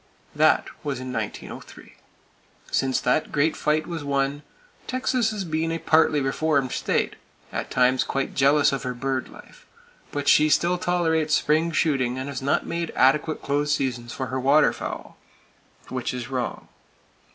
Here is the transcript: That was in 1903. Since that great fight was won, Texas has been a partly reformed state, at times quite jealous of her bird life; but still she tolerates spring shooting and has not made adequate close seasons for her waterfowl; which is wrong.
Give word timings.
That 0.33 0.65
was 0.83 0.99
in 0.99 1.13
1903. 1.13 1.93
Since 2.71 2.99
that 3.01 3.31
great 3.31 3.55
fight 3.55 3.85
was 3.85 4.03
won, 4.03 4.41
Texas 4.87 5.29
has 5.29 5.43
been 5.45 5.71
a 5.71 5.77
partly 5.77 6.19
reformed 6.21 6.71
state, 6.71 7.17
at 7.53 7.69
times 7.69 8.03
quite 8.03 8.33
jealous 8.33 8.71
of 8.71 8.81
her 8.81 8.95
bird 8.95 9.29
life; 9.29 9.63
but 10.11 10.27
still 10.27 10.49
she 10.77 10.83
tolerates 10.83 11.35
spring 11.35 11.71
shooting 11.71 12.17
and 12.17 12.29
has 12.29 12.41
not 12.41 12.65
made 12.65 12.89
adequate 12.95 13.43
close 13.43 13.73
seasons 13.75 14.11
for 14.11 14.25
her 14.33 14.39
waterfowl; 14.39 15.17
which 15.89 16.15
is 16.15 16.29
wrong. 16.29 16.67